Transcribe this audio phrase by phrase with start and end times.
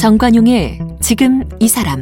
[0.00, 2.00] 정관용의 지금 이 사람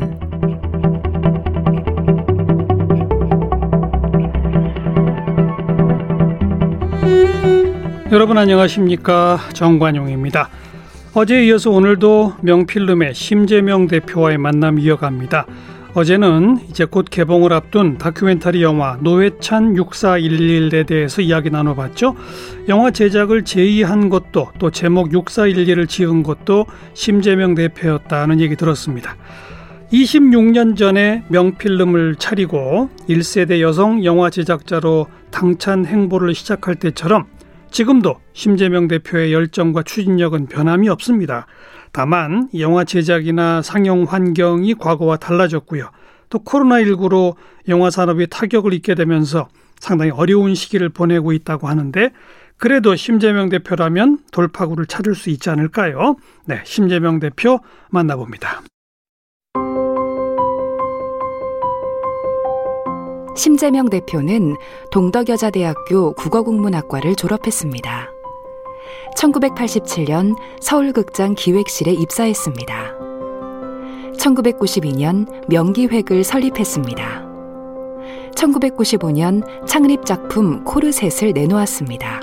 [8.12, 10.48] 여러분 안녕하십니까 정관용입니다.
[11.14, 15.46] 어제에 이어서 오늘도 명필름의 심재명 대표와의 만남 이어갑니다.
[15.95, 22.14] 어제는 이제 곧 개봉을 앞둔 다큐멘터리 영화 노회찬 6411에 대해서 이야기 나눠봤죠.
[22.68, 29.17] 영화 제작을 제의한 것도 또 제목 6411을 지은 것도 심재명 대표였다는 얘기 들었습니다.
[29.93, 37.25] 26년 전에 명필름을 차리고 1세대 여성 영화 제작자로 당찬 행보를 시작할 때처럼
[37.70, 41.47] 지금도 심재명 대표의 열정과 추진력은 변함이 없습니다.
[41.92, 45.91] 다만 영화 제작이나 상영 환경이 과거와 달라졌고요.
[46.30, 47.34] 또 코로나19로
[47.69, 52.11] 영화 산업이 타격을 입게 되면서 상당히 어려운 시기를 보내고 있다고 하는데
[52.56, 56.17] 그래도 심재명 대표라면 돌파구를 찾을 수 있지 않을까요?
[56.45, 58.62] 네, 심재명 대표 만나봅니다.
[63.36, 64.56] 심재명 대표는
[64.91, 68.17] 동덕여자대학교 국어국문학과를 졸업했습니다.
[69.17, 72.75] 1987년 서울극장 기획실에 입사했습니다.
[74.19, 77.27] 1992년 명기획을 설립했습니다.
[78.34, 82.23] 1995년 창립 작품 코르셋을 내놓았습니다.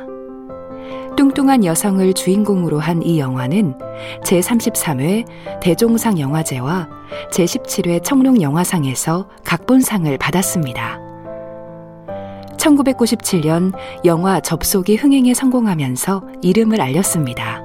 [1.17, 3.77] 뚱뚱한 여성을 주인공으로 한 이 영화는
[4.23, 5.25] 제33회
[5.61, 6.89] 대종상 영화제와
[7.31, 11.04] 제17회 청룡 영화상에서 각본상을 받았습니다.
[12.65, 13.73] 1997년
[14.05, 17.61] 영화 접속이 흥행에 성공하면서 이름을 알렸습니다.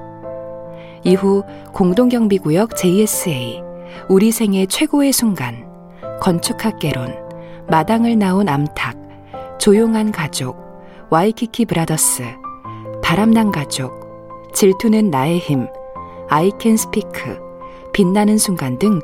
[1.03, 1.43] 이후
[1.73, 3.61] 공동경비구역 JSA,
[4.07, 5.65] 우리 생애 최고의 순간,
[6.21, 7.15] 건축학개론,
[7.67, 10.57] 마당을 나온 암탉, 조용한 가족,
[11.09, 12.23] 와이키키 브라더스,
[13.03, 15.67] 바람난 가족, 질투는 나의 힘,
[16.29, 17.39] 아이 캔 스피크,
[17.93, 19.01] 빛나는 순간 등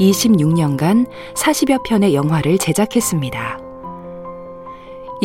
[0.00, 3.63] 26년간 40여 편의 영화를 제작했습니다.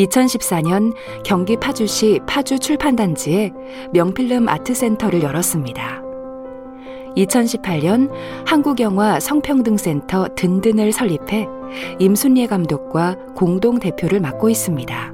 [0.05, 0.93] 2014년
[1.23, 3.51] 경기 파주시 파주 출판단지에
[3.93, 6.03] 명필름 아트센터를 열었습니다.
[7.17, 8.11] 2018년
[8.45, 11.47] 한국영화 성평등센터 든든을 설립해
[11.99, 15.13] 임순례 감독과 공동 대표를 맡고 있습니다.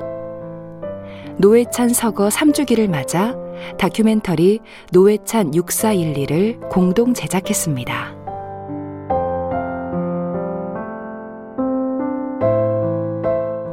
[1.38, 3.36] 노회찬 서거 3주기를 맞아
[3.78, 4.60] 다큐멘터리
[4.92, 8.25] 노회찬 6412를 공동 제작했습니다.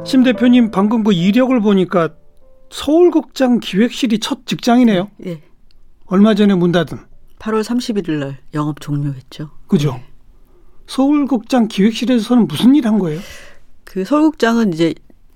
[0.05, 2.09] 심 대표님 방금 그 이력을 보니까
[2.69, 5.09] 서울극장 기획실이 첫 직장이네요.
[5.25, 5.41] 예.
[6.05, 6.99] 얼마 전에 문 닫은.
[7.39, 9.49] 8월 31일 날 영업 종료했죠.
[9.67, 9.93] 그죠?
[9.93, 10.05] 네.
[10.87, 13.19] 서울극장 기획실에서는 무슨 일 한 거예요?
[13.85, 14.93] 그 서울극장은 이제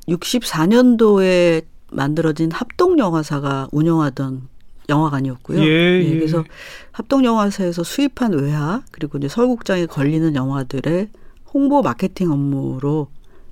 [0.09, 4.47] 64년도에 만들어진 합동영화사가 운영하던
[4.89, 5.59] 영화관이었고요.
[5.63, 6.09] 예, 예.
[6.15, 6.43] 그래서
[6.91, 11.09] 합동영화사에서 수입한 외화 그리고 이제 서울극장에 걸리는 영화들의
[11.53, 13.07] 홍보 마케팅 업무로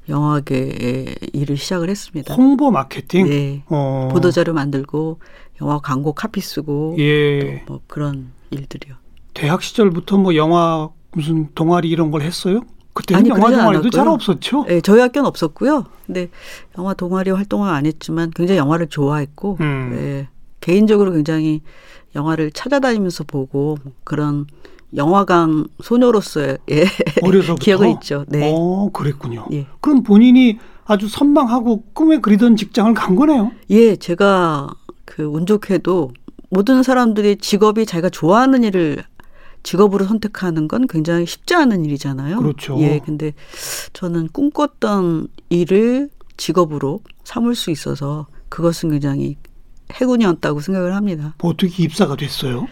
[0.08, 2.34] 영화계에 일을 시작을 했습니다.
[2.34, 3.28] 홍보 마케팅?
[3.28, 3.64] 네.
[3.68, 4.10] 어.
[4.12, 5.20] 보도자료 만들고
[5.62, 7.64] 영화 광고 카피 쓰고 예.
[7.68, 8.96] 뭐 그런 일들이요.
[9.34, 12.62] 대학 시절부터 뭐 영화 무슨 동아리 이런 걸 했어요?
[12.94, 13.92] 그때는 아니, 영화 동아리도 않았고요.
[13.92, 14.66] 잘 없었죠.
[14.66, 15.86] 네, 저희 학교는 없었고요.
[16.06, 16.30] 근데
[16.78, 19.90] 영화 동아리 활동을 안 했지만 굉장히 영화를 좋아했고 음.
[19.94, 20.28] 네,
[20.62, 21.62] 개인적으로 굉장히
[22.16, 24.48] 영화를 찾아다니면서 보고 그런
[24.96, 26.86] 영화강 소녀로서의 예,
[27.22, 28.26] 어려서부터 기억은 있죠.
[28.28, 28.52] 네.
[28.54, 29.48] 어, 그랬군요.
[29.52, 29.68] 예.
[29.82, 33.52] 그럼 본인이 아주 선망하고 꿈에 그리던 직장을 간 거네요.
[33.72, 34.70] 예, 제가
[35.06, 36.12] 그 운 좋게도
[36.50, 39.04] 모든 사람들이 직업이 자기가 좋아하는 일을
[39.64, 42.38] 직업으로 선택하는 건 굉장히 쉽지 않은 일이잖아요.
[42.38, 42.78] 그렇죠.
[42.80, 43.34] 예, 근데
[43.94, 49.38] 저는 꿈꿨던 일을 직업으로 삼을 수 있어서 그것은 굉장히
[50.00, 51.34] 행운이었다고 생각을 합니다.
[51.42, 52.68] 뭐 어떻게 입사가 됐어요?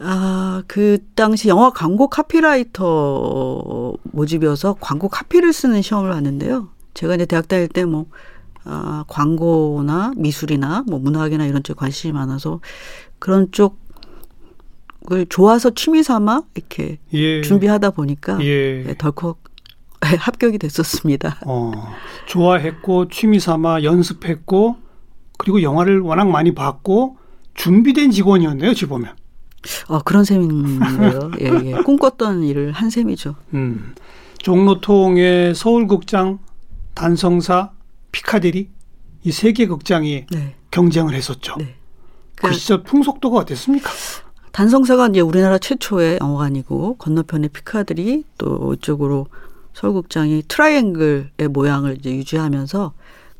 [0.00, 6.68] 아, 그 당시 영화 광고 카피라이터 모집이어서 광고 카피를 쓰는 시험을 봤는데요.
[6.94, 8.06] 제가 이제 대학 다닐 때 뭐,
[8.64, 12.60] 아, 광고나 미술이나 뭐 문학이나 이런 쪽에 관심이 많아서
[13.18, 17.40] 그런 쪽을 좋아서 취미 삼아 이렇게 예.
[17.42, 18.84] 준비하다 보니까 예.
[18.84, 19.38] 네, 덜컥
[20.00, 21.38] 합격이 됐었습니다.
[21.44, 21.72] 어,
[22.26, 24.76] 좋아했고 취미 삼아 연습했고
[25.38, 27.16] 그리고 영화를 워낙 많이 봤고
[27.54, 29.14] 준비된 직원이었네요, 지 보면.
[29.88, 31.30] 아, 그런 셈이네요.
[31.40, 31.72] 예, 예.
[31.82, 33.34] 꿈꿨던 일을 한 셈이죠.
[33.54, 33.94] 음.
[34.38, 36.38] 종로통의 서울극장,
[36.94, 37.70] 단성사,
[38.12, 38.70] 피카디리
[39.24, 40.54] 이 세 개 극장이 네.
[40.70, 41.56] 경쟁을 했었죠.
[41.58, 41.74] 네.
[42.36, 43.90] 그 시절 풍속도가 어땠습니까?
[44.52, 49.26] 단성사가 이제 우리나라 최초의 영화관이고 건너편에 피카디리 또 이쪽으로
[49.74, 52.92] 서울극장이 트라이앵글의 모양을 이제 유지하면서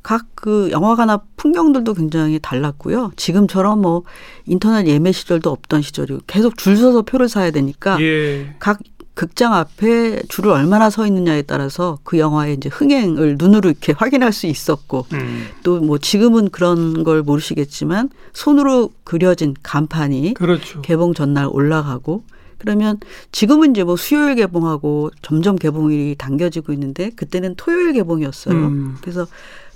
[0.08, 3.10] 각 그 영화관앞 풍경들도 굉장히 달랐고요.
[3.16, 4.04] 지금처럼 뭐
[4.46, 8.54] 인터넷 예매 시절도 없던 시절이고 계속 줄 서서 표를 사야 되니까 예.
[8.60, 8.78] 각
[9.14, 14.46] 극장 앞에 줄을 얼마나 서 있느냐에 따라서 그 영화의 이제 흥행을 눈으로 이렇게 확인할 수
[14.46, 15.48] 있었고 음.
[15.64, 20.80] 또뭐 지금은 그런 걸 모르시겠지만 손으로 그려진 간판이 그렇죠.
[20.82, 22.22] 개봉 전날 올라가고
[22.58, 22.98] 그러면
[23.32, 28.54] 지금은 이제 뭐 수요일 개봉하고 점점 개봉일이 당겨지고 있는데 그때는 토요일 개봉이었어요.
[28.54, 28.96] 음.
[29.00, 29.26] 그래서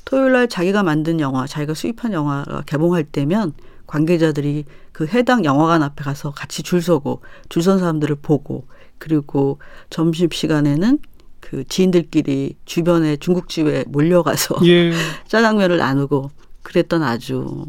[0.04, 3.52] 토요일 날 자기가 만든 영화, 자기가 수입한 영화가 개봉할 때면
[3.86, 8.66] 관계자들이 그 해당 영화관 앞에 가서 같이 줄 서고 줄 선 사람들을 보고
[8.98, 9.58] 그리고
[9.90, 10.98] 점심 시간에는
[11.40, 14.92] 그 지인들끼리 주변에 중국집에 몰려가서 예.
[15.28, 16.30] 짜장면을 나누고
[16.62, 17.66] 그랬던 아주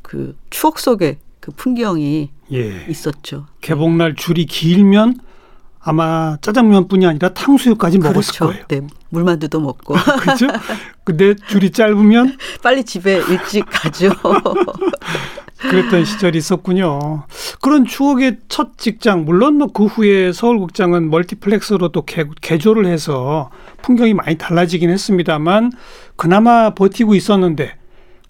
[0.00, 2.86] 그 추억 속의 그 풍경이 예.
[2.88, 3.46] 있었죠.
[3.60, 5.20] 개봉날 줄이 길면
[5.84, 8.46] 아마 짜장면뿐이 아니라 탕수육까지 먹었을 그렇죠.
[8.46, 8.64] 거예요.
[8.68, 8.80] 네,
[9.10, 10.46] 물만두도 먹고 그렇죠?
[11.04, 14.10] 근데 줄이 짧으면 빨리 집에 일찍 가죠.
[15.58, 17.22] 그랬던 시절이 있었군요.
[17.60, 23.50] 그런 추억의 첫 직장, 물론 뭐 그 후에 서울극장은 멀티플렉스로 또 개, 개조를 해서
[23.82, 25.72] 풍경이 많이 달라지긴 했습니다만
[26.16, 27.76] 그나마 버티고 있었는데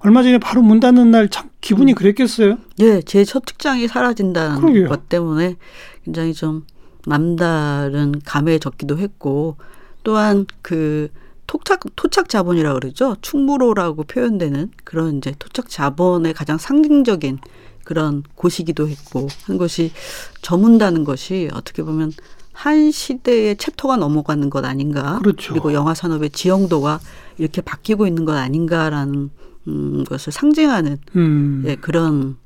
[0.01, 2.59] 얼마 전에 바로 문 닫는 날 참 기분이 그랬겠어요.
[2.81, 4.89] 예, 제 첫 특장이 사라진다는 그러게요.
[4.89, 5.57] 것 때문에
[6.05, 6.65] 굉장히 좀
[7.07, 9.57] 남다른 감회적기도 했고
[10.05, 11.09] 또한 그
[11.47, 13.17] 토착 토착 자본이라고 그러죠.
[13.21, 17.39] 충무로라고 표현되는 그런 이제 토착 자본의 가장 상징적인
[17.85, 19.93] 그런 곳이기도 했고 한 것이
[20.41, 22.13] 저문다는 것이 어떻게 보면
[22.53, 25.19] 한 시대의 챕터가 넘어가는 것 아닌가.
[25.19, 25.55] 그렇죠.
[25.55, 27.01] 리고 영화 산업의 지형도가
[27.39, 29.31] 이렇게 바뀌고 있는 것 아닌가라는
[29.69, 31.65] 음, 것을 상징하는 음.
[31.67, 32.37] 예, 그런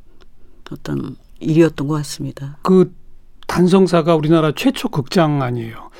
[0.70, 2.58] 어떤 일이었던 것 같습니다.
[2.62, 2.92] 그
[3.46, 5.90] 단성사가 우리나라 최초 극장 아니에요.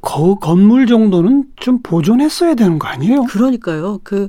[0.00, 3.24] 거, 건물 정도는 좀 보존했어야 되는 거 아니에요?
[3.24, 4.00] 그러니까요.
[4.04, 4.28] 그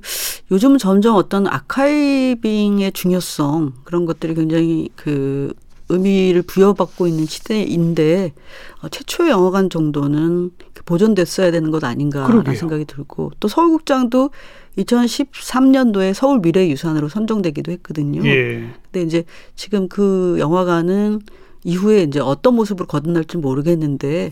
[0.51, 5.53] 요즘 점점 어떤 아카이빙의 중요성 그런 것들이 굉장히 그
[5.89, 8.33] 의미를 부여받고 있는 시대인데
[8.81, 10.51] 어, 최초의 영화관 정도는
[10.85, 12.55] 보존됐어야 되는 것 아닌가라는 그러게요.
[12.55, 14.31] 생각이 들고 또 서울극장도
[14.77, 18.25] 2013년도에 서울 미래유산으로 선정되기도 했거든요.
[18.27, 18.69] 예.
[18.91, 19.23] 근데 이제
[19.55, 21.21] 지금 그 영화관은
[21.67, 24.31] 이후에 이제 어떤 모습으로 거듭날지 모르겠는데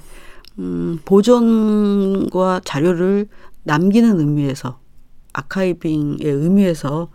[0.57, 3.27] 음, 보존과 자료를
[3.63, 4.79] 남기는 의미에서
[5.33, 7.09] 아카이빙의 의미에서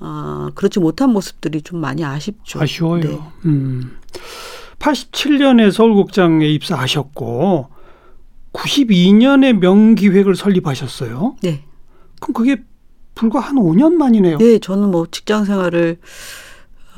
[0.00, 2.60] 어, 그렇지 못한 모습들이 좀 많이 아쉽죠.
[2.60, 3.00] 아쉬워요.
[3.00, 3.20] 네.
[3.44, 3.96] 음.
[4.80, 7.68] 87년에 서울극장에 입사하셨고
[8.52, 11.36] 92년에 명기획을 설립하셨어요.
[11.42, 11.64] 네.
[12.20, 12.56] 그럼 그게
[13.14, 14.38] 불과 한 5년 만이네요.
[14.38, 15.98] 네, 저는 뭐 직장 생활을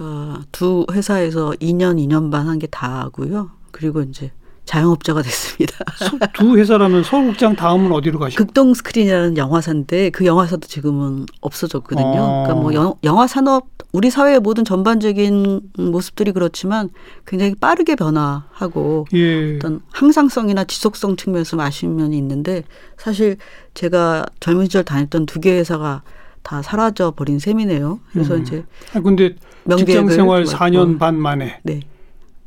[0.02, 3.50] 어, 두 회사에서 2년, 2년 반 한 게 다고요.
[3.70, 4.32] 그리고 이제
[4.64, 5.76] 자영업자가 됐습니다.
[5.96, 8.44] 서- 두 회사라면 서울극장 다음은 어디로 가시고?
[8.44, 12.06] 극동 스크린이라는 영화사인데 그 영화사도 지금은 없어졌거든요.
[12.06, 12.42] 어.
[12.44, 16.88] 그러니까 뭐 영, 영화 산업 우리 사회의 모든 전반적인 모습들이 그렇지만
[17.26, 19.56] 굉장히 빠르게 변화하고 예.
[19.56, 22.64] 어떤 항상성이나 지속성 측면에서 아쉬운 면이 있는데
[22.96, 23.36] 사실
[23.74, 26.02] 제가 젊은 시절 다녔던 두 개 회사가
[26.42, 28.00] 다 사라져 버린 셈이네요.
[28.12, 28.42] 그래서 음.
[28.42, 29.36] 이제 아, 근데
[29.78, 31.80] 직장 생활 좀 4년 했고, 반 만에 네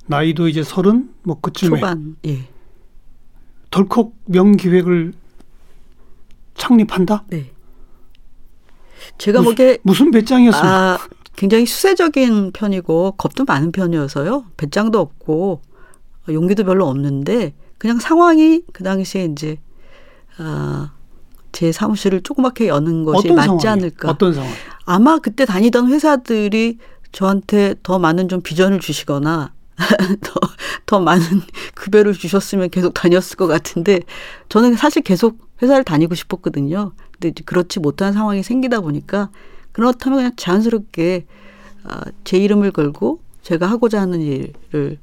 [0.07, 2.47] 나이도 이제 서른 뭐 그쯤에 초반 예
[3.71, 5.13] 덜컥 명기획을
[6.56, 7.25] 창립한다?
[7.27, 7.51] 네.
[9.17, 10.93] 제가 무슨- 보기에 무슨 배짱이었습니까?
[10.93, 10.98] 아,
[11.36, 14.46] 굉장히 수세적인 편이고 겁도 많은 편이어서요.
[14.58, 15.62] 배짱도 없고
[16.27, 19.58] 어, 용기도 별로 없는데 그냥 상황이 그 당시에 이제
[20.38, 20.93] 아,
[21.55, 24.09] 제 사무실을 조그맣게 여는 것이 맞지 상황이 않을까.
[24.09, 24.51] 어떤 상황?
[24.83, 26.79] 아마 그때 다니던 회사들이
[27.13, 29.53] 저한테 더 많은 좀 비전을 주시거나
[30.21, 30.33] 더,
[30.85, 31.24] 더 많은
[31.74, 34.01] 급여를 주셨으면 계속 다녔을 것 같은데
[34.50, 36.91] 저는 사실 계속 회사를 다니고 싶었거든요.
[37.17, 39.29] 근데 그렇지 못한 상황이 생기다 보니까
[39.71, 41.25] 그렇다면 그냥 자연스럽게
[41.85, 44.98] 아, 제 이름을 걸고 제가 하고자 하는 일을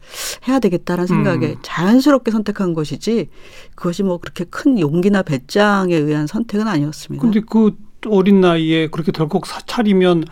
[0.48, 1.56] 해야 되겠다라는 생각에 음.
[1.62, 3.28] 자연스럽게 선택한 것이지
[3.76, 7.22] 그것이 뭐 그렇게 큰 용기나 배짱에 의한 선택은 아니었습니다.
[7.22, 7.76] 근데 그
[8.08, 10.24] 어린 나이에 그렇게 덜컥 사 차리면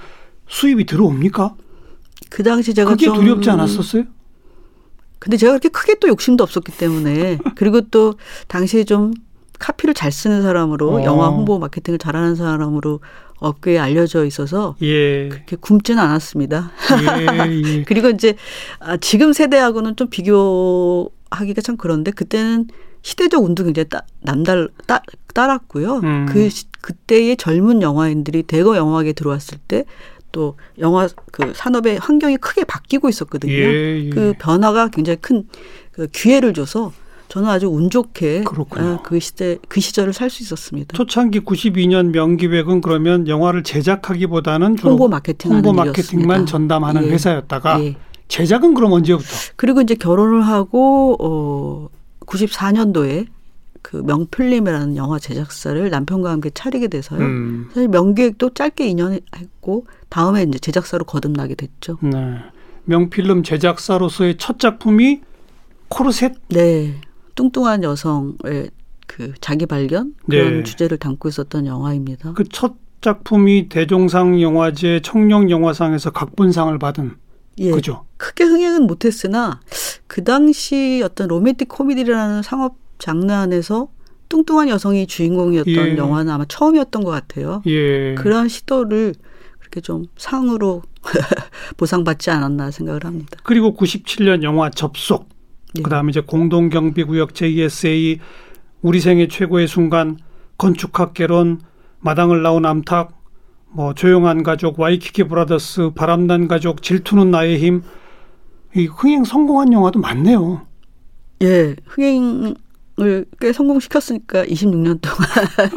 [0.48, 1.54] 수입이 들어옵니까?
[2.30, 4.04] 그 당시 제가 그게 좀 두렵지 않았었어요?
[5.20, 8.14] 근데 제가 그렇게 크게 또 욕심도 없었기 때문에 그리고 또
[8.48, 9.14] 당시에 좀
[9.60, 11.04] 카피를 잘 쓰는 사람으로 어.
[11.04, 12.98] 영화 홍보 마케팅을 잘하는 사람으로
[13.40, 15.28] 업계에 알려져 있어서 예.
[15.28, 16.70] 그렇게 굶지는 않았습니다.
[17.20, 17.46] 예,
[17.78, 17.82] 예.
[17.88, 18.34] 그리고 이제
[18.78, 22.68] 아, 지금 세대하고는 좀 비교하기가 참 그런데 그때는
[23.02, 25.02] 시대적 운도 굉장히 따, 남달 따,
[25.34, 25.96] 따랐고요.
[26.04, 26.26] 음.
[26.28, 29.84] 그 시- 그때의 젊은 영화인들이 대거 영화계에 들어왔을 때
[30.32, 33.52] 또 영화 그 산업의 환경이 크게 바뀌고 있었거든요.
[33.52, 34.10] 예, 예.
[34.10, 35.48] 그 변화가 굉장히 큰
[35.90, 36.92] 그 기회를 줘서
[37.30, 38.86] 저는 아주 운 좋게 그렇군요.
[38.86, 40.96] 아, 그 시대 그 시절을 살 수 있었습니다.
[40.96, 47.10] 초창기 92년 명기획은 그러면 영화를 제작하기보다는 홍보 마케팅 홍보 마케팅만 전담하는 예.
[47.10, 47.96] 회사였다가 예.
[48.28, 49.28] 제작은 그럼 언제부터?
[49.56, 51.88] 그리고 이제 결혼을 하고 어
[52.26, 53.26] 94년도에
[53.82, 57.20] 그 명필림이라는 영화 제작사를 남편과 함께 차리게 돼서요.
[57.20, 57.68] 음.
[57.72, 61.98] 사실 명기획도 짧게 2년 했고 다음에 이제 제작사로 거듭나게 됐죠.
[62.02, 62.38] 네.
[62.84, 65.20] 명필름 제작사로서의 첫 작품이
[65.88, 66.34] 코르셋.
[66.48, 67.00] 네.
[67.40, 68.70] 뚱뚱한 여성의
[69.06, 70.62] 그 자기 발견 그런 네.
[70.62, 72.34] 주제를 담고 있었던 영화입니다.
[72.34, 77.12] 그 첫 작품이 대종상 영화제 청룡 영화상에서 각본상을 받은
[77.58, 77.70] 예.
[77.70, 78.04] 그죠?
[78.18, 79.60] 크게 흥행은 못했으나
[80.06, 83.88] 그 당시 어떤 로맨틱 코미디라는 상업 장르 안에서
[84.28, 85.96] 뚱뚱한 여성이 주인공이었던 예.
[85.96, 87.62] 영화는 아마 처음이었던 것 같아요.
[87.66, 88.14] 예.
[88.16, 89.14] 그런 시도를
[89.58, 90.82] 그렇게 좀 상으로
[91.78, 93.38] 보상받지 않았나 생각을 합니다.
[93.44, 95.28] 그리고 97년 영화 접속.
[95.78, 95.82] 예.
[95.82, 98.18] 그다음에 이제 공동경비구역 JSA
[98.82, 100.18] 우리 생애 최고의 순간
[100.58, 101.60] 건축학 개론
[102.00, 103.18] 마당을 나온 암탉
[103.72, 107.82] 뭐 조용한 가족 와이키키 브라더스 바람난 가족 질투는 나의 힘
[108.74, 110.64] 이 흥행 성공한 영화도 많네요.
[111.42, 115.28] 예, 흥행을 꽤 성공시켰으니까 26년 동안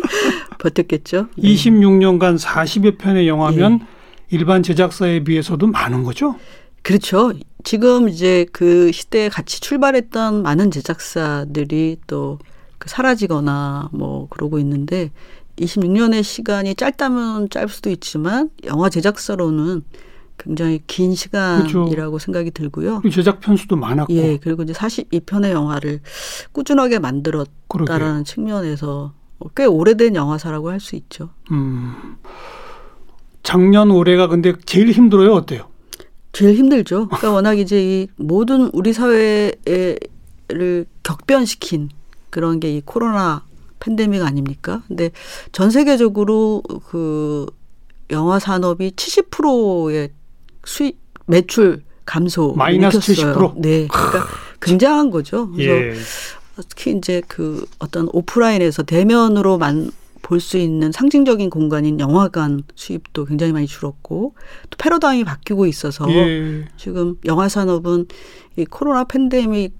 [0.59, 1.27] 버텼겠죠.
[1.41, 1.41] 예.
[1.41, 3.79] 26년간 40여 편의 영화면
[4.29, 6.35] 일반 제작사에 비해서도 많은 거죠.
[6.83, 7.33] 그렇죠.
[7.63, 15.11] 지금 이제 그 시대에 같이 출발했던 많은 제작사들이 또그 사라지거나 뭐 그러고 있는데
[15.57, 19.83] 26년의 시간이 짧다면 짧을 수도 있지만 영화 제작사로는
[20.37, 23.01] 굉장히 긴 시간이라고 생각이 들고요.
[23.13, 24.11] 제작 편수도 많았고.
[24.13, 26.01] 예, 그리고 이제 42편의 영화를
[26.51, 28.23] 꾸준하게 만들었다라는 그러게요.
[28.23, 29.13] 측면에서
[29.55, 31.29] 꽤 오래된 영화사라고 할 수 있죠.
[31.51, 32.17] 음.
[33.43, 35.33] 작년 올해가 근데 제일 힘들어요.
[35.33, 35.67] 어때요?
[36.33, 37.07] 제일 힘들죠.
[37.07, 39.97] 그러니까 워낙 이제 이 모든 우리 사회를
[41.03, 41.89] 격변시킨
[42.29, 43.45] 그런 게 이 코로나
[43.79, 44.81] 팬데믹 아닙니까?
[44.87, 45.11] 근데
[45.51, 47.45] 전 세계적으로 그
[48.09, 50.09] 영화 산업이 70%의
[50.65, 53.53] 수입 매출 감소 마이너스 일으켰어요.
[53.53, 53.61] 70%?
[53.61, 54.25] 네, 그러니까
[54.61, 55.49] 굉장한 거죠.
[55.51, 55.93] 그래서 예.
[56.69, 59.91] 특히 이제 그 어떤 오프라인에서 대면으로 만
[60.23, 64.33] 볼 수 있는 상징적인 공간인 영화관 수입도 굉장히 많이 줄었고
[64.69, 66.65] 또 패러다임이 바뀌고 있어서 예.
[66.77, 68.07] 지금 영화 산업은
[68.55, 69.75] 이 코로나 팬데믹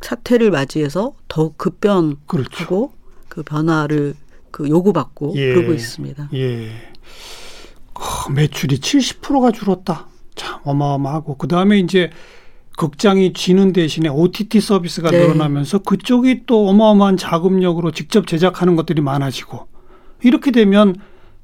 [0.00, 2.92] 사태를 맞이해서 더욱 급변하고 그렇죠.
[3.28, 4.14] 그 변화를
[4.50, 5.54] 그 요구받고 예.
[5.54, 6.30] 그러고 있습니다.
[6.34, 6.70] 예.
[7.94, 10.08] 어, 매출이 70%가 줄었다.
[10.34, 12.10] 참 어마어마하고 그 다음에 이제
[12.76, 15.20] 극장이 쥐는 대신에 OTT 서비스가 네.
[15.20, 19.73] 늘어나면서 그쪽이 또 어마어마한 자금력으로 직접 제작하는 것들이 많아지고
[20.24, 20.94] 이렇게 되면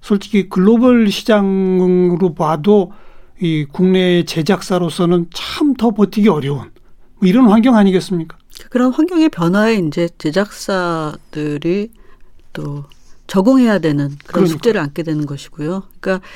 [0.00, 2.92] 솔직히 글로벌 시장으로 봐도
[3.40, 6.70] 이 국내 제작사로서는 참 더 버티기 어려운
[7.20, 8.36] 뭐 이런 환경 아니겠습니까?
[8.70, 11.90] 그런 환경의 변화에 이제 제작사들이
[12.52, 12.84] 또
[13.26, 14.52] 적응해야 되는 그런 그러니까요.
[14.52, 15.84] 숙제를 안게 되는 것이고요.
[16.00, 16.26] 그러니까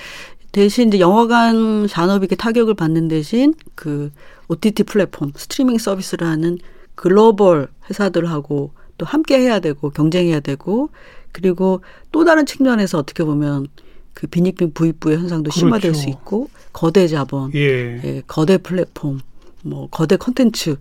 [0.53, 4.13] 대신 이제 영화관 산업이 이렇게 타격을 받는 대신 그
[4.49, 6.59] OTT 플랫폼 스트리밍 서비스를 하는
[6.95, 10.91] 글로벌 회사들하고 또 함께 해야 되고 경쟁해야 되고
[11.35, 13.67] 그리고 또 다른 측면에서 어떻게 보면
[14.15, 16.01] 그 빈익빈 부익부의 현상도 심화될 그렇죠.
[16.01, 18.01] 수 있고 거대 자본 예.
[18.05, 19.21] 예, 거대 플랫폼,
[19.65, 20.79] 뭐 거대 콘텐츠들이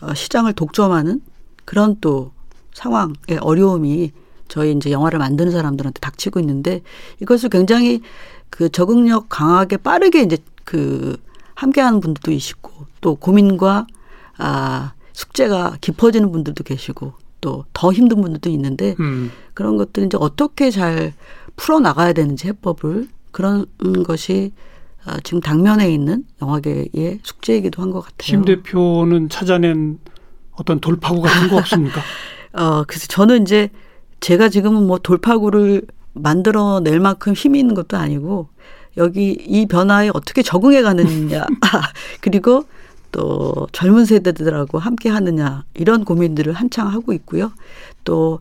[0.00, 1.20] 어, 시장을 독점하는
[1.64, 2.32] 그런 또
[2.74, 4.10] 상황의 어려움이
[4.48, 6.82] 저희 이제 영화를 만드는 사람들한테 닥치고 있는데
[7.20, 8.02] 이것을 굉장히
[8.50, 11.16] 그 적응력 강하게 빠르게 이제 그
[11.54, 12.70] 함께하는 분들도 계시고
[13.00, 13.86] 또 고민과
[14.38, 19.30] 아 숙제가 깊어지는 분들도 계시고 또 더 힘든 분들도 있는데 음.
[19.52, 21.12] 그런 것들 이제 어떻게 잘
[21.56, 23.66] 풀어 나가야 되는지 해법을 그런
[24.06, 24.52] 것이
[25.04, 28.22] 어, 지금 당면에 있는 영화계의 숙제이기도 한 것 같아요.
[28.22, 29.98] 심 대표는 찾아낸
[30.52, 32.00] 어떤 돌파구 같은 거 없습니까?
[32.54, 33.68] 어, 그래서 저는 이제
[34.20, 35.82] 제가 지금은 뭐 돌파구를
[36.14, 38.48] 만들어 낼 만큼 힘이 있는 것도 아니고
[38.96, 41.46] 여기 이 변화에 어떻게 적응해 가느냐
[42.20, 42.64] 그리고
[43.12, 47.52] 또 젊은 세대들하고 함께 하느냐 이런 고민들을 한창 하고 있고요.
[48.04, 48.40] 또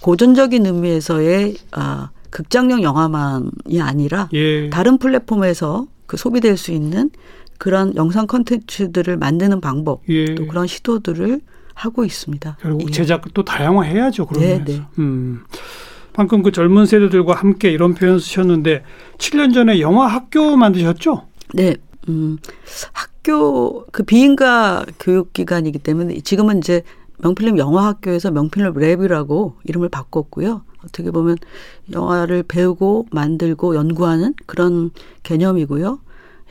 [0.00, 4.68] 고전적인 의미에서의 아, 극장용 영화만이 아니라 예.
[4.70, 7.10] 다른 플랫폼에서 그 소비될 수 있는
[7.58, 10.34] 그런 영상 컨텐츠들을 만드는 방법 예.
[10.34, 11.40] 또 그런 시도들을
[11.74, 12.58] 하고 있습니다.
[12.60, 12.92] 결국 예.
[12.92, 14.26] 제작도 다양화해야죠.
[14.26, 14.64] 그러면서.
[14.64, 14.82] 네, 네.
[14.98, 15.44] 음.
[16.12, 18.82] 방금 그 젊은 세대들과 함께 이런 표현 쓰셨는데
[19.18, 21.22] 7년 전에 영화 학교 만드셨죠?
[21.54, 21.76] 네.
[22.08, 22.38] 음,
[22.92, 26.82] 학교 그 비인가 교육 기관이기 때문에 지금은 이제
[27.18, 30.62] 명필름 영화학교에서 명필름 랩이라고 이름을 바꿨고요.
[30.84, 31.36] 어떻게 보면
[31.92, 34.90] 영화를 배우고 만들고 연구하는 그런
[35.24, 36.00] 개념이고요.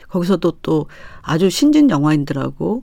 [0.08, 0.86] 거기서도 또
[1.22, 2.82] 아주 신진 영화인들하고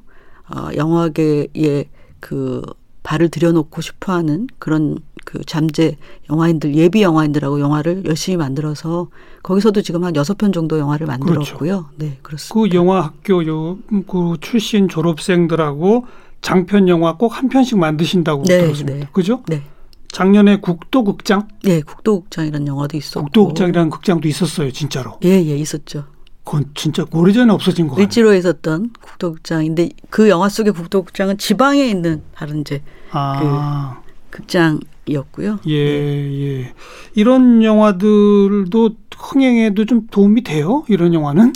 [0.49, 1.89] 어, 영화계의
[2.19, 2.61] 그
[3.05, 5.95] 발을 들여놓고 싶어하는 그런 그 잠재
[6.29, 9.07] 영화인들 예비 영화인들하고 영화를 열심히 만들어서
[9.43, 11.85] 거기서도 지금 한 여섯 편 정도 영화를 만들었고요.
[11.85, 11.89] 그렇죠.
[11.97, 12.53] 네, 그렇습니다.
[12.53, 13.37] 그 영화 학교
[14.07, 16.05] 그 출신 졸업생들하고
[16.41, 18.99] 장편 영화 꼭 한 편씩 만드신다고 네, 들었습니다.
[18.99, 19.07] 네.
[19.13, 19.43] 그죠?
[19.47, 19.61] 네.
[20.11, 21.47] 작년에 국도극장?
[21.63, 23.25] 네, 국도극장이라는 영화도 있었고.
[23.25, 25.19] 국도극장이라는 극장도 있었어요, 진짜로.
[25.23, 26.05] 예, 예, 있었죠.
[26.45, 28.01] 그건 진짜 오래전에 없어진 거예요.
[28.01, 33.99] 을지로에 있었던 국도극장인데 그 영화 속의 국도극장은 지방에 있는 다른 이제 아.
[34.29, 35.59] 그 극장이었고요.
[35.65, 36.41] 예, 네.
[36.41, 36.73] 예.
[37.15, 40.85] 이런 영화들도 흥행에도 좀 도움이 돼요?
[40.87, 41.53] 이런 영화는?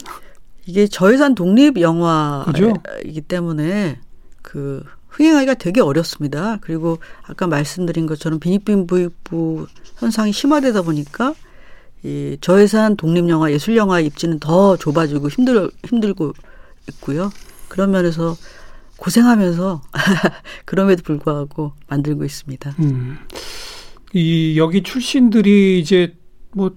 [0.65, 3.99] 이게 저예산 독립 영화이기 때문에
[4.41, 6.57] 그 흥행하기가 되게 어렵습니다.
[6.61, 9.67] 그리고 아까 말씀드린 것처럼 빈익빈 부익부
[9.97, 11.33] 현상이 심화되다 보니까
[12.03, 16.33] 이 저예산 독립영화, 예술영화 입지는 더 좁아지고 힘들, 힘들고
[16.89, 17.29] 있고요.
[17.67, 18.35] 그런 면에서
[18.97, 19.81] 고생하면서
[20.65, 22.75] 그럼에도 불구하고 만들고 있습니다.
[22.79, 23.17] 음.
[24.13, 26.15] 이 여기 출신들이 이제
[26.51, 26.75] 뭐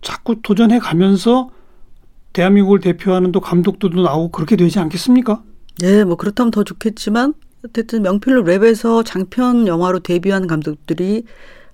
[0.00, 1.50] 자꾸 도전해 가면서
[2.32, 5.42] 대한민국을 대표하는 또 감독들도 나오고 그렇게 되지 않겠습니까?
[5.80, 11.24] 네, 뭐 그렇다면 더 좋겠지만 어쨌든 명필로 랩에서 장편 영화로 데뷔한 감독들이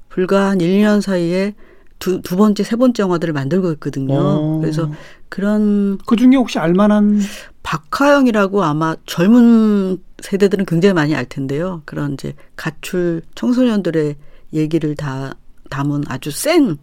[0.08, 1.54] 불과 한 1, 년 사이에
[1.98, 4.14] 두, 두 번째, 세 번째 영화들을 만들고 있거든요.
[4.14, 4.16] 오.
[4.16, 4.60] 어.
[4.60, 4.90] 그래서
[5.28, 5.98] 그런.
[6.06, 7.20] 그 중에 혹시 알만한.
[7.62, 11.82] 박하영이라고 아마 젊은 세대들은 굉장히 많이 알 텐데요.
[11.84, 14.16] 그런 이제 가출 청소년들의
[14.54, 15.34] 얘기를 다
[15.68, 16.78] 담은 아주 센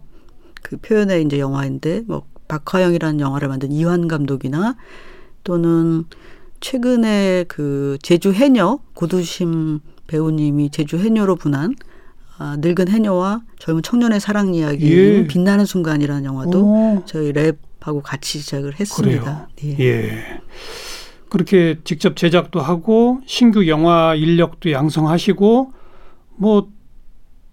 [0.66, 4.76] 그 표현의 이제 영화인데 뭐 박하영이라는 영화를 만든 이환 감독이나
[5.44, 6.04] 또는
[6.58, 11.76] 최근에 그 제주 해녀 고두심 배우님이 제주 해녀로 분한
[12.38, 15.26] 아, 늙은 해녀와 젊은 청년의 사랑 이야기 예.
[15.26, 17.02] 빛나는 순간이라는 영화도 오.
[17.06, 19.48] 저희 랩하고 같이 시작을 했습니다.
[19.64, 19.78] 예.
[19.78, 20.40] 예.
[21.28, 25.72] 그렇게 직접 제작도 하고 신규 영화 인력도 양성하시고
[26.36, 26.76] 뭐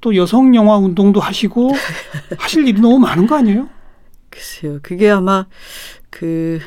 [0.03, 1.71] 또 여성 영화 운동도 하시고
[2.37, 3.69] 하실 일이 너무 많은 거 아니에요?
[4.29, 4.79] 글쎄요.
[4.83, 5.47] 그게 아마
[6.09, 6.59] 그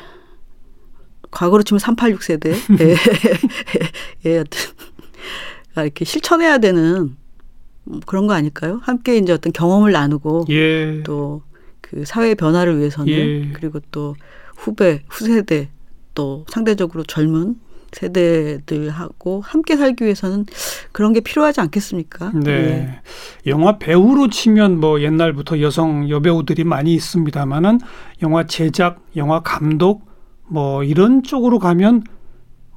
[1.31, 2.97] 과거로 치면 386 세대 예,
[4.25, 4.59] 예, 어떤
[5.77, 7.15] 이렇게 실천해야 되는
[8.07, 8.81] 그런 거 아닐까요?
[8.83, 11.03] 함께 이제 어떤 경험을 나누고 예.
[11.05, 13.53] 또그 사회의 변화를 위해서는 예.
[13.53, 14.17] 그리고 또
[14.57, 15.71] 후배 후세대
[16.15, 17.57] 또 상대적으로 젊은
[17.93, 20.47] 세대들하고 함께 살기 위해서는
[20.93, 22.33] 그런 게 필요하지 않겠습니까?
[22.35, 22.51] 네.
[22.51, 23.01] 예.
[23.47, 27.81] 영화 배우로 치면 뭐 옛날부터 여성 여배우들이 많이 있습니다만은
[28.23, 30.07] 영화 제작, 영화 감독
[30.49, 32.05] 뭐 이런 쪽으로 가면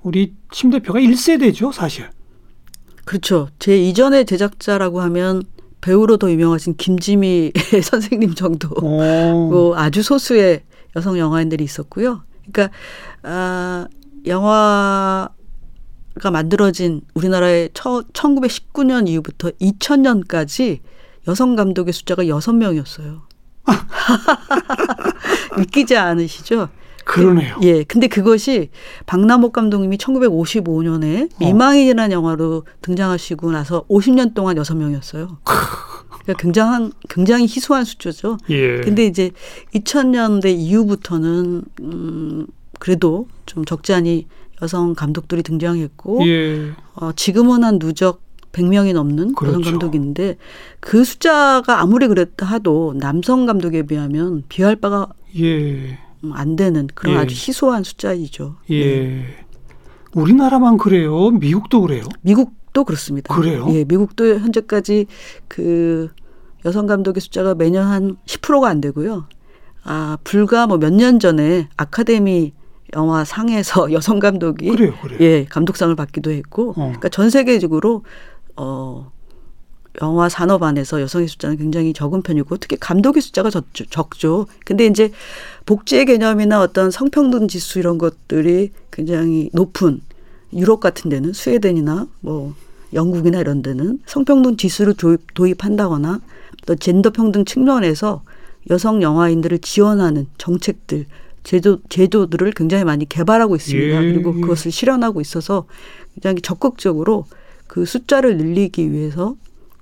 [0.01, 2.09] 우리 심 대표가 1세대죠, 사실.
[3.09, 3.49] 그렇죠.
[3.57, 5.41] 제 이전의 제작자라고 하면
[5.81, 8.69] 배우로 더 유명하신 김지미 선생님 정도.
[9.49, 10.61] 뭐 아주 소수의
[10.95, 12.21] 여성 영화인들이 있었고요.
[12.45, 12.77] 그러니까
[13.23, 13.87] 아
[14.27, 15.31] 영화가
[16.31, 20.81] 만들어진 우리나라의 처, 1919년 이후부터 2000년까지
[21.27, 23.21] 여성 감독의 숫자가 6명이었어요.
[25.57, 26.69] 믿기지 않으시죠?
[27.09, 27.57] 그러네요.
[27.63, 27.83] 예.
[27.83, 28.69] 근데 그것이
[29.07, 35.37] 박남옥 감독님이 1955년에 미망인이라는 영화로 등장하시고 나서 50년 동안 6명이었어요.
[35.43, 38.37] 그러니까 굉장한 굉장히 희소한 숫자죠.
[38.49, 38.81] 예.
[38.81, 39.31] 근데 이제
[39.73, 42.47] 2000년대 이후부터는 음
[42.79, 44.27] 그래도 좀 적지 않이
[44.61, 46.71] 여성 감독들이 등장했고 예.
[46.93, 49.59] 어 지금은 한 누적 100명이 넘는 그렇죠.
[49.59, 50.37] 여성 감독인데
[50.79, 55.07] 그 숫자가 아무리 그랬다 하도 남성 감독에 비하면 비할 바가
[55.39, 55.97] 예.
[56.23, 57.19] 음, 안 되는 그런 예.
[57.19, 58.57] 아주 희소한 숫자이죠.
[58.69, 58.99] 예.
[59.05, 59.25] 네.
[60.15, 61.29] 우리나라만 그래요?
[61.31, 62.03] 미국도 그래요?
[62.21, 63.33] 미국도 그렇습니다.
[63.35, 63.67] 그래요?
[63.69, 65.05] 예, 미국도 현재까지
[65.47, 66.09] 그
[66.65, 69.27] 여성 감독의 숫자가 매년 한 10%가 안 되고요.
[69.83, 72.53] 아, 불과 뭐 몇 년 전에 아카데미
[72.95, 75.19] 영화 상에서 여성 감독이 그래요, 그래요.
[75.21, 76.73] 예, 감독상을 받기도 했고 어.
[76.73, 78.03] 그러니까 전 세계적으로
[78.57, 79.11] 어
[80.01, 83.85] 영화 산업 안에서 여성의 숫자는 굉장히 적은 편이고 특히 감독의 숫자가 적죠.
[83.85, 84.47] 적죠.
[84.65, 85.11] 근데 이제
[85.65, 90.01] 복지의 개념이나 어떤 성평등 지수 이런 것들이 굉장히 높은
[90.53, 92.53] 유럽 같은 데는 스웨덴이나 뭐
[92.93, 96.21] 영국이나 이런 데는 성평등 지수를 도입, 도입한다거나
[96.65, 98.23] 또 젠더 평등 측면에서
[98.69, 101.05] 여성 영화인들을 지원하는 정책들
[101.43, 104.03] 제도 제도들을 굉장히 많이 개발하고 있습니다.
[104.03, 104.13] 예.
[104.13, 105.65] 그리고 그것을 실현하고 있어서
[106.13, 107.25] 굉장히 적극적으로
[107.67, 109.35] 그 숫자를 늘리기 위해서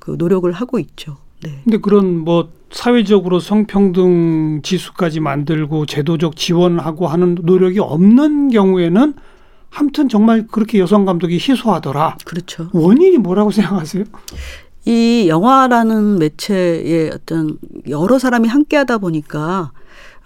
[0.07, 1.17] 그 노력을 하고 있죠.
[1.43, 1.59] 네.
[1.65, 9.13] 근데 그런 뭐 사회적으로 성평등 지수까지 만들고 제도적 지원하고 하는 노력이 없는 경우에는
[9.69, 12.19] 아무튼 정말 그렇게 여성 감독이 희소하더라.
[12.23, 12.69] 그렇죠.
[12.71, 14.05] 원인이 뭐라고 생각하세요?
[14.85, 17.57] 이 영화라는 매체의 어떤
[17.89, 19.73] 여러 사람이 함께 하다 보니까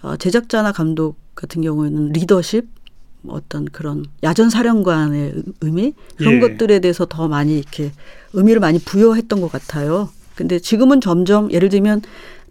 [0.02, 2.68] 어, 제작자나 감독 같은 경우에는 리더십
[3.26, 6.40] 어떤 그런 야전 사령관의 의미 그런 예.
[6.40, 7.90] 것들에 대해서 더 많이 이렇게
[8.32, 10.10] 의미를 많이 부여했던 것 같아요.
[10.34, 12.02] 근데 지금은 점점 예를 들면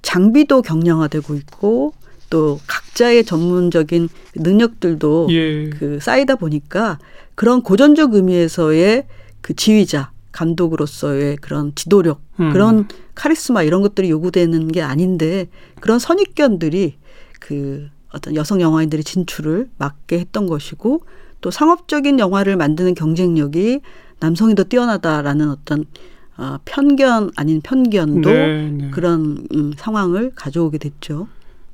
[0.01, 1.93] 장비도 경량화되고 있고
[2.29, 5.69] 또 각자의 전문적인 능력들도 예.
[5.69, 6.97] 그 쌓이다 보니까
[7.35, 9.05] 그런 고전적 의미에서의
[9.41, 12.51] 그 지휘자 감독으로서의 그런 지도력 음.
[12.53, 16.95] 그런 카리스마 이런 것들이 요구되는 게 아닌데 그런 선입견들이
[17.39, 21.01] 그 어떤 여성 영화인들의 진출을 막게 했던 것이고
[21.41, 23.81] 또 상업적인 영화를 만드는 경쟁력이
[24.21, 25.83] 남성이 더 뛰어나다라는 어떤
[26.37, 28.89] 어, 편견 아닌 편견도 네, 네.
[28.91, 31.27] 그런 음, 상황을 가져오게 됐죠.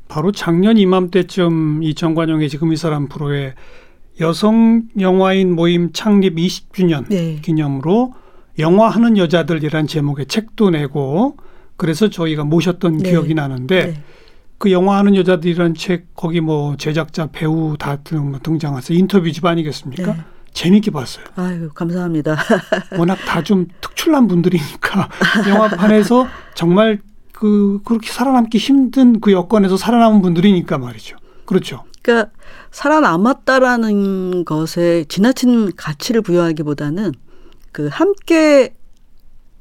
[0.07, 3.53] 바로 작년 이맘때쯤 이 정관용의 지금 이 사람 프로에
[4.19, 7.39] 여성 영화인 모임 창립 20주년 네.
[7.43, 8.13] 기념으로
[8.57, 11.37] 영화하는 여자들이란 제목의 책도 내고
[11.75, 13.09] 그래서 저희가 모셨던 네.
[13.11, 14.03] 기억이 나는데 네.
[14.57, 20.25] 그 영화하는 여자들이란 책 거기 뭐 제작자 배우 다 등- 등장해서 인터뷰집 아니겠습니까?
[20.47, 20.53] 네.
[20.53, 21.25] 재밌게 봤어요.
[21.35, 22.37] 아유 감사합니다.
[22.97, 25.09] 워낙 다 좀 특출난 분들이니까
[25.47, 26.99] 영화판에서 정말
[27.31, 31.17] 그 그렇게 살아남기 힘든 그 여건에서 살아남은 분들이니까 말이죠.
[31.45, 31.83] 그렇죠.
[32.01, 32.31] 그러니까
[32.71, 37.13] 살아남았다라는 것에 지나친 가치를 부여하기보다는
[37.71, 38.73] 그 함께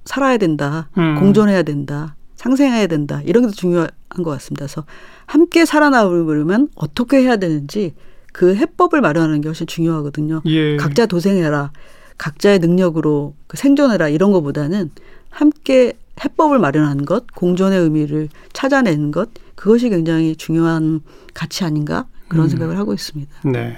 [0.05, 1.17] 살아야 된다, 음.
[1.19, 4.65] 공존해야 된다, 상생해야 된다 이런 게더 중요한 것 같습니다.
[4.67, 4.85] 그래서
[5.27, 7.95] 함께 살아남으려면 어떻게 해야 되는지
[8.37, 10.43] 그 해법을 마련하는 게 훨씬 중요하거든요.
[10.45, 10.77] 예.
[10.77, 11.73] 각자 도생해라,
[12.19, 14.91] 각자의 능력으로 그 생존해라 이런 것보다는
[15.31, 21.01] 함께 해법을 마련하는 것, 공존의 의미를 찾아내는 것 그것이 굉장히 중요한
[21.33, 22.49] 가치 아닌가 그런 음.
[22.51, 23.33] 생각을 하고 있습니다.
[23.51, 23.75] 네.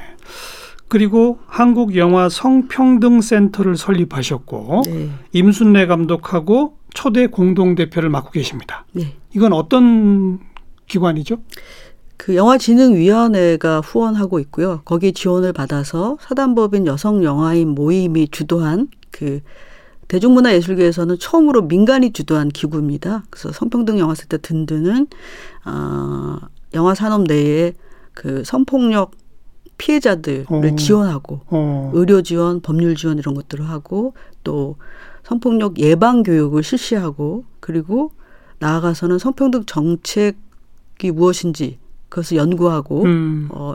[0.89, 8.87] 그리고 한국 영화 성평등 센터를 설립하셨고 네, 임순례 감독하고 초대 공동 대표를 맡고 계십니다.
[8.91, 9.15] 네.
[9.33, 10.41] 이건 어떤
[10.89, 11.37] 기관이죠?
[12.19, 14.83] 그 영화진흥위원회가 후원하고 있고요.
[14.85, 19.41] 거기 지원을 받아서 사단법인 여성 영화인 모임이 주도한 그
[20.09, 23.25] 대중문화예술계에서는 처음으로 민간이 주도한 기구입니다.
[23.31, 25.07] 그래서 성평등 영화센터 든든은
[25.65, 26.39] 어,
[26.75, 27.73] 영화 산업 내에
[28.15, 29.13] 그 성폭력
[29.79, 30.77] 피해자들을 어.
[30.77, 31.91] 지원하고 어.
[31.95, 34.77] 의료 지원, 법률 지원 이런 것들을 하고 또
[35.23, 38.11] 성폭력 예방 교육을 실시하고 그리고
[38.59, 41.79] 나아가서는 성평등 정책이 무엇인지
[42.09, 43.49] 그것을 연구하고 음.
[43.51, 43.75] 어,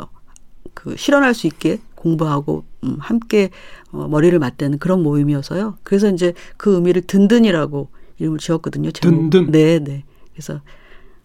[0.73, 3.49] 그 실현할 수 있게 공부하고 음, 함께
[3.91, 5.77] 어, 머리를 맞대는 그런 모임이어서요.
[5.83, 8.91] 그래서 이제 그 의미를 든든이라고 이름을 지었거든요.
[8.91, 9.29] 제목.
[9.29, 9.51] 든든?
[9.51, 10.03] 네, 네.
[10.33, 10.61] 그래서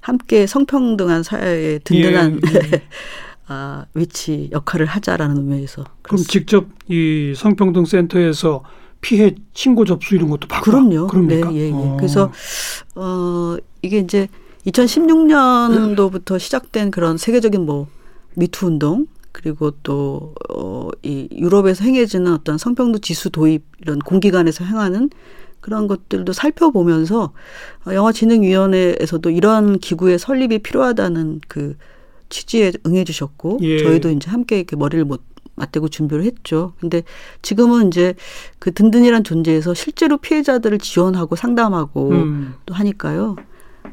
[0.01, 2.83] 함께 성평등한 사회에 든든한 예, 예.
[3.49, 5.83] 아, 위치 역할을 하자라는 의미에서.
[5.83, 6.33] 그럼 그렇습니다.
[6.33, 8.63] 직접 이 성평등 센터에서
[9.01, 11.07] 피해 신고 접수 이런 것도 받고 그럼요.
[11.07, 11.51] 그럽니까?
[11.51, 11.73] 네, 예, 예.
[11.73, 11.97] 어.
[11.99, 12.31] 그래서
[12.95, 14.29] 어 이게 이제
[14.69, 17.87] 2016년도부터 시작된 그런 세계적인 뭐
[18.35, 25.11] 미투 운동 그리고 또 어 이 유럽에서 행해지는 어떤 성평등 지수 도입 이런 공기관에서 행하는
[25.61, 27.33] 그런 것들도 살펴보면서
[27.87, 31.77] 어, 영화진흥위원회에서도 이런 기구의 설립이 필요하다는 그
[32.29, 33.79] 취지에 응해 주셨고 예.
[33.83, 35.23] 저희도 이제 함께 이렇게 머리를 못
[35.55, 36.73] 맞대고 준비를 했죠.
[36.81, 37.03] 근데
[37.43, 38.15] 지금은 이제
[38.59, 42.55] 그 든든이란 존재에서 실제로 피해자들을 지원하고 상담하고 음.
[42.67, 43.37] 또 하니까요.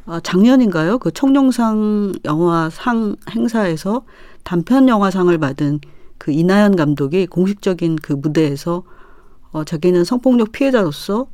[0.06, 1.00] 아, 작년인가요?
[1.00, 4.04] 그 청룡상 영화상 행사에서
[4.44, 5.80] 단편 영화상을 받은
[6.18, 8.84] 그 이나연 감독이 공식적인 그 무대에서
[9.52, 11.28] 어, 자기는 성폭력 피해자로서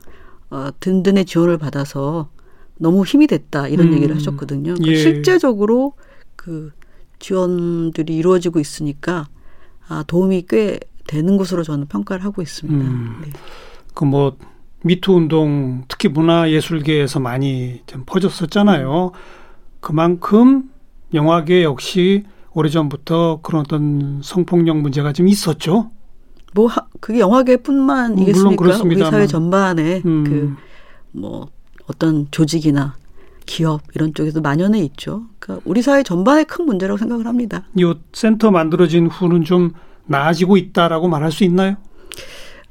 [0.50, 2.30] 어, 든든의 지원을 받아서
[2.78, 3.93] 너무 힘이 됐다 이런 음.
[3.93, 4.74] 얘기를 하셨거든요.
[4.74, 4.95] 그러니까 예.
[4.95, 5.93] 실제적으로
[6.36, 6.71] 그
[7.19, 9.28] 지원들이 이루어지고 있으니까
[9.88, 12.89] 아, 도움이 꽤 되는 것으로 저는 평가를 하고 있습니다.
[12.89, 13.21] 음.
[13.24, 13.30] 네.
[13.93, 14.38] 그뭐
[14.84, 19.12] 미투 운동 특히 문화예술계에서 많이 좀 퍼졌었잖아요.
[19.80, 20.70] 그만큼
[21.13, 25.91] 영화계 역시 오래전부터 그런 어떤 성폭력 문제가 좀 있었죠.
[26.54, 28.63] 뭐 하- 그게 영화계뿐만 이겠습니까?
[28.63, 29.00] 물론 우리.
[29.00, 30.58] 사회 전반에 음.
[31.13, 31.48] 그뭐
[31.88, 32.96] 어떤 조직이나
[33.46, 35.24] 기업 이런 쪽에도 만연해 있죠.
[35.39, 37.63] 그러니까 우리 사회 전반의 큰 문제라고 생각을 합니다.
[37.76, 39.72] 이 센터 만들어진 후는 좀
[40.06, 41.76] 나아지고 있다라고 말할 수 있나요?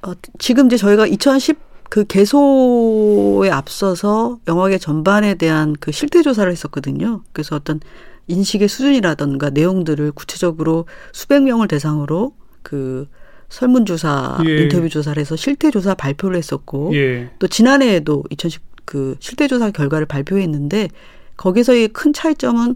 [0.03, 1.59] 어, 지금 이제 저희가 2010
[1.91, 7.23] 그 개소에 앞서서 영화계 전반에 대한 그 실태 조사를 했었거든요.
[7.33, 7.81] 그래서 어떤
[8.29, 13.07] 인식의 수준이라던가 내용들을 구체적으로 수백 명을 대상으로 그
[13.49, 14.63] 설문조사, 예.
[14.63, 17.31] 인터뷰 조사를 해서 실태 조사 발표를 했었고 예.
[17.39, 20.89] 또 지난해에도 2010 그 실태조사 결과를 발표했는데
[21.37, 22.75] 거기서의 큰 차이점은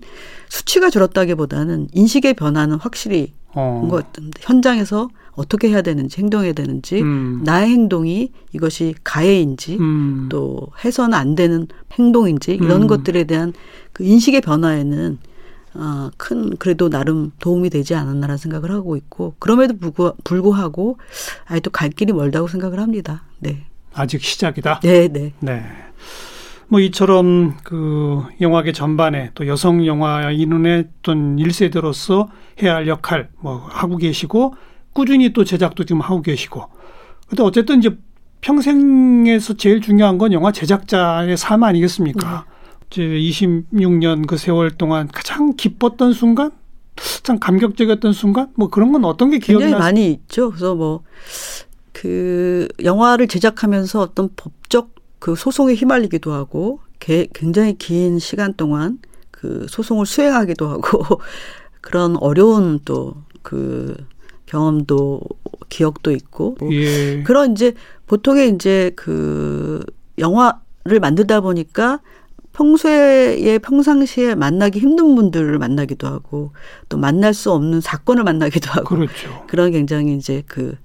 [0.48, 3.80] 수치가 줄었다기보다는 인식의 변화는 확실히 어.
[3.82, 7.40] 온것 같은데 현장에서 어떻게 해야 되는지 행동해야 되는지 음.
[7.44, 10.28] 나의 행동이 이것이 가해인지 음.
[10.30, 12.86] 또 해서는 안 되는 행동인지 이런 음.
[12.86, 13.52] 것들에 대한
[13.92, 15.18] 그 인식의 변화에는
[15.74, 20.98] 어, 큰 그래도 나름 도움이 되지 않았나라는 생각을 하고 있고 그럼에도 불구, 불구하고
[21.46, 23.24] 아직도 갈 길이 멀다고 생각을 합니다.
[23.40, 23.64] 네.
[23.92, 24.80] 아직 시작이다.
[24.80, 25.32] 네, 네.
[25.40, 25.62] 네.
[26.68, 32.28] 뭐 이처럼 그 영화계 전반에 또 여성 영화인의 어떤 1세대로서
[32.62, 34.54] 해야 할 역할 뭐 하고 계시고
[34.92, 36.64] 꾸준히 또 제작도 지금 하고 계시고.
[37.28, 37.96] 근데 어쨌든 이제
[38.40, 42.46] 평생에서 제일 중요한 건 영화 제작자의 삶 아니겠습니까?
[42.90, 42.90] 네.
[42.90, 46.52] 이제 26년 그 세월 동안 가장 기뻤던 순간,
[46.94, 50.50] 가장 감격적이었던 순간, 뭐 그런 건 어떤 게 기억이 굉장히 많이 있죠.
[50.50, 51.02] 그래서 뭐
[51.94, 54.90] 그 영화를 제작하면서 어떤 법적
[55.20, 58.98] 그 소송에 휘말리기도 하고 굉장히 긴 시간 동안
[59.30, 61.20] 그 소송을 수행하기도 하고
[61.84, 63.94] 그런 어려운 또그
[64.46, 65.20] 경험도
[65.68, 67.22] 기억도 있고 뭐 예.
[67.24, 67.74] 그런 이제
[68.06, 69.84] 보통의 이제 그
[70.18, 72.00] 영화를 만들다 보니까
[72.54, 76.52] 평소에 평상시에 만나기 힘든 분들을 만나기도 하고
[76.88, 79.44] 또 만날 수 없는 사건을 만나기도 하고 그렇죠.
[79.46, 80.78] 그런 굉장히 이제 그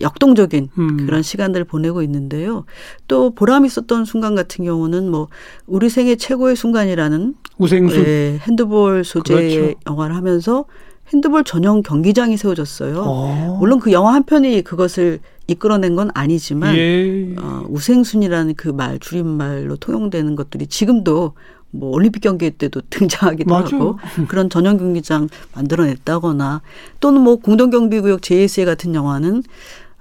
[0.00, 1.06] 역동적인 음.
[1.06, 2.64] 그런 시간들을 보내고 있는데요.
[3.08, 5.28] 또 보람 있었던 순간 같은 경우는 뭐
[5.66, 9.78] 우리 생애 최고의 순간이라는 우생수 예, 핸드볼 소재의 그렇죠.
[9.86, 10.64] 영화를 하면서
[11.12, 12.98] 핸드볼 전용 경기장이 세워졌어요.
[12.98, 13.02] 오.
[13.04, 13.56] 어.
[13.58, 17.34] 물론 그 영화 한 편이 그것을 이끌어낸 건 아니지만 예.
[17.38, 21.32] 어, 우생순이라는 그 말 줄임말로 통용되는 것들이 지금도
[21.70, 23.64] 뭐 올림픽 경기 때도 등장하기도 맞아요.
[23.64, 26.62] 하고 그런 전용 경기장 만들어냈다거나
[27.00, 29.42] 또는 뭐 공동 경비구역 JSA 같은 영화는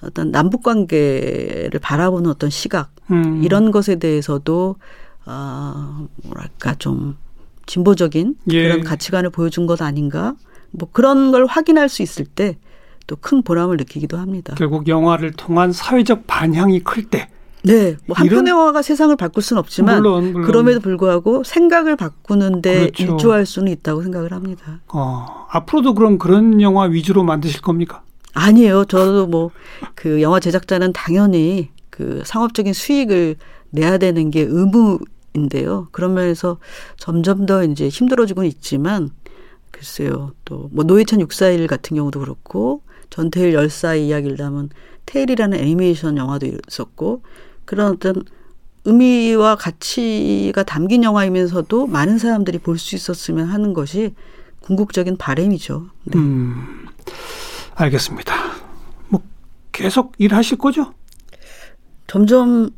[0.02, 3.44] 어떤 남북 관계를 바라보는 어떤 시각 음.
[3.44, 4.76] 이런 것에 대해서도
[5.26, 7.18] 어 뭐랄까 좀
[7.66, 8.64] 진보적인 예.
[8.64, 10.36] 그런 가치관을 보여준 것 아닌가
[10.72, 12.58] 뭐 그런 걸 확인할 수 있을 때
[13.10, 14.54] 또 큰 보람을 느끼기도 합니다.
[14.56, 17.28] 결국 영화를 통한 사회적 반향이 클 때.
[17.64, 20.48] 네, 뭐 한 편의 영화가 세상을 바꿀 수는 없지만 물론, 물론.
[20.48, 23.04] 그럼에도 불구하고 생각을 바꾸는데 그렇죠.
[23.04, 24.80] 일조할 수는 있다고 생각을 합니다.
[24.88, 28.02] 어, 앞으로도 그럼 그런 영화 위주로 만드실 겁니까?
[28.34, 28.86] 아니에요.
[28.86, 29.52] 저도 뭐
[29.96, 33.36] 그 영화 제작자는 당연히 그 상업적인 수익을
[33.72, 35.88] 내야 되는 게 의무인데요.
[35.92, 36.58] 그런 면에서
[36.98, 39.10] 점점 더 이제 힘들어지고 있지만
[39.72, 40.32] 글쎄요.
[40.46, 44.70] 또 뭐 노회찬 641 같은 경우도 그렇고 전태일 열사의 이야기를 담은
[45.06, 47.24] 테일이라는 애니메이션 영화도 있었고
[47.70, 48.24] 그런 어떤
[48.86, 54.16] 의미와 가치가 담긴 영화이면서도 많은 사람들이 볼 수 있었으면 하는 것이
[54.62, 55.86] 궁극적인 바램이죠.
[56.06, 56.18] 네.
[56.18, 56.88] 음,
[57.76, 58.34] 알겠습니다.
[59.10, 59.22] 뭐
[59.72, 60.96] 계속 일하실 거죠?
[62.08, 62.72] 점점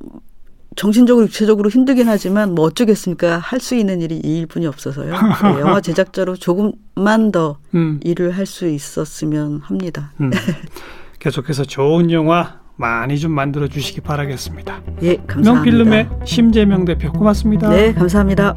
[0.76, 5.14] 정신적으로 육체적으로 힘들긴 하지만 뭐 어쩌겠습니까 할 수 있는 일이 이 일뿐이 없어서요.
[5.14, 5.20] 네,
[5.62, 8.02] 영화 제작자로 조금만 더 음.
[8.04, 10.12] 일을 할 수 있었으면 합니다.
[10.20, 10.32] 음.
[11.20, 14.82] 계속해서 좋은 영화 많이 좀 만들어 주시기 바라겠습니다.
[15.04, 15.54] 예, 감사합니다.
[15.54, 17.70] 명필름의 심재명 대표 고맙습니다.
[17.70, 18.56] 네, 감사합니다.